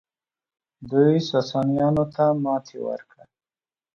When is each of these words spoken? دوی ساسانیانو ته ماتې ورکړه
دوی 0.89 1.15
ساسانیانو 1.29 2.05
ته 2.15 2.25
ماتې 2.43 2.77
ورکړه 2.87 3.23